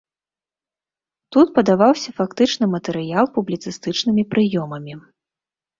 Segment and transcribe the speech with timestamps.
[1.37, 4.93] Тут падаваўся фактычны матэрыял публіцыстычнымі прыёмамі.